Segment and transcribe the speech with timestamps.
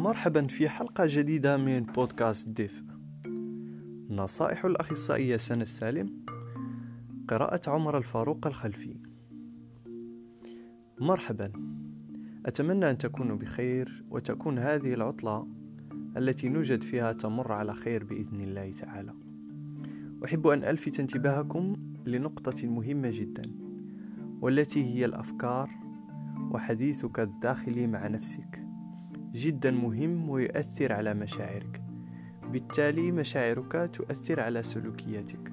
[0.00, 2.84] مرحبا في حلقة جديدة من بودكاست ديف.
[4.10, 6.24] نصائح الأخصائية سنة السالم
[7.28, 8.96] قراءة عمر الفاروق الخلفي.
[11.00, 11.52] مرحبا.
[12.46, 15.46] أتمنى أن تكونوا بخير وتكون هذه العطلة
[16.16, 19.14] التي نوجد فيها تمر على خير بإذن الله تعالى.
[20.24, 21.76] أحب أن ألفت انتباهكم
[22.06, 23.42] لنقطة مهمة جدا
[24.40, 25.70] والتي هي الأفكار
[26.50, 28.69] وحديثك الداخلي مع نفسك.
[29.32, 31.82] جدا مهم ويؤثر على مشاعرك.
[32.52, 35.52] بالتالي مشاعرك تؤثر على سلوكياتك.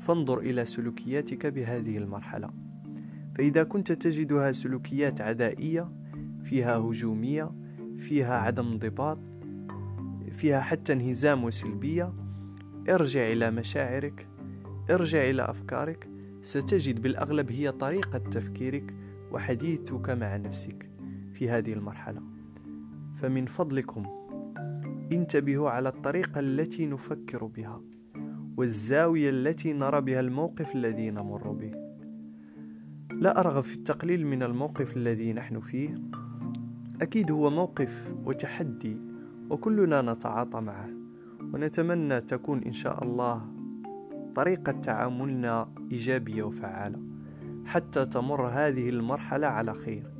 [0.00, 2.50] فانظر إلى سلوكياتك بهذه المرحلة.
[3.34, 5.92] فإذا كنت تجدها سلوكيات عدائية
[6.44, 7.52] فيها هجومية
[7.98, 9.18] فيها عدم انضباط
[10.30, 12.12] فيها حتى انهزام وسلبيه
[12.88, 14.28] ارجع إلى مشاعرك
[14.90, 16.08] ارجع إلى أفكارك
[16.42, 18.94] ستجد بالأغلب هي طريقة تفكيرك
[19.32, 20.90] وحديثك مع نفسك
[21.32, 22.29] في هذه المرحلة.
[23.20, 24.06] فمن فضلكم.
[25.12, 27.82] انتبهوا على الطريقة التي نفكر بها
[28.56, 31.72] والزاوية التي نرى بها الموقف الذي نمر به.
[33.12, 36.00] لا أرغب في التقليل من الموقف الذي نحن فيه.
[37.02, 38.96] أكيد هو موقف وتحدي
[39.50, 40.88] وكلنا نتعاطى معه
[41.54, 43.46] ونتمنى تكون إن شاء الله
[44.34, 47.02] طريقة تعاملنا إيجابية وفعالة
[47.64, 50.10] حتى تمر هذه المرحلة على خير.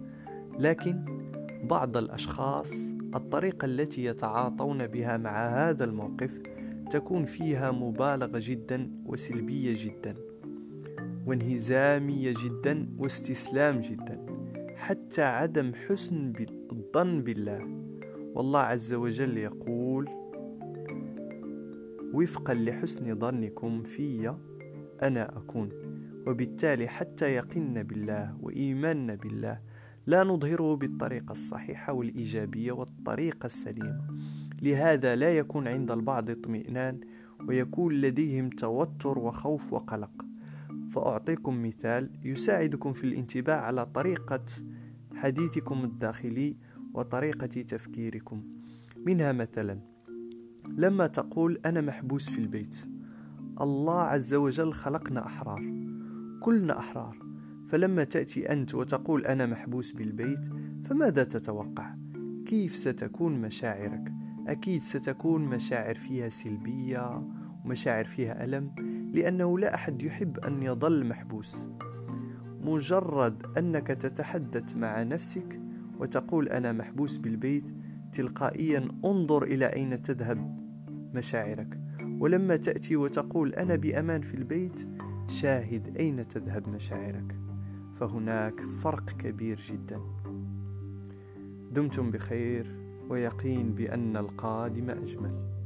[0.58, 1.19] لكن
[1.64, 2.74] بعض الأشخاص
[3.14, 6.42] الطريقة التي يتعاطون بها مع هذا الموقف
[6.90, 10.14] تكون فيها مبالغة جدا وسلبية جدا
[11.26, 14.26] وانهزامية جدا واستسلام جدا
[14.76, 16.32] حتى عدم حسن
[16.72, 17.68] الظن بالله.
[18.34, 20.08] والله عز وجل يقول
[22.14, 24.34] وفقا لحسن ظنكم في
[25.02, 25.68] أنا أكون
[26.26, 29.60] وبالتالي حتى يقن بالله وإيماننا بالله
[30.06, 34.00] لا نظهره بالطريقة الصحيحة والإيجابية والطريقة السليمة.
[34.62, 37.00] لهذا لا يكون عند البعض اطمئنان
[37.48, 40.26] ويكون لديهم توتر وخوف وقلق.
[40.94, 44.44] فأعطيكم مثال يساعدكم في الانتباه على طريقة
[45.14, 46.56] حديثكم الداخلي
[46.94, 48.42] وطريقة تفكيركم.
[49.06, 49.80] منها مثلا
[50.78, 52.88] لما تقول أنا محبوس في البيت
[53.60, 55.60] الله عز وجل خلقنا أحرار
[56.40, 57.16] كلنا أحرار.
[57.70, 60.44] فلما تأتي أنت وتقول أنا محبوس بالبيت
[60.84, 61.94] فماذا تتوقع؟
[62.46, 64.12] كيف ستكون مشاعرك؟
[64.48, 67.24] أكيد ستكون مشاعر فيها سلبية
[67.64, 68.74] ومشاعر فيها ألم
[69.14, 71.68] لأنه لا أحد يحب أن يظل محبوس
[72.60, 75.60] مجرد أنك تتحدث مع نفسك
[75.98, 77.70] وتقول أنا محبوس بالبيت
[78.12, 80.60] تلقائيا انظر إلى أين تذهب
[81.14, 81.80] مشاعرك
[82.20, 84.88] ولما تأتي وتقول أنا بأمان في البيت
[85.28, 87.39] شاهد أين تذهب مشاعرك
[88.00, 90.00] فهناك فرق كبير جدا.
[91.70, 92.66] دمتم بخير
[93.08, 95.59] ويقين بأن القادم أجمل.